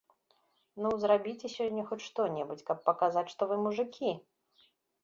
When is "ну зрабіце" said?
0.83-1.47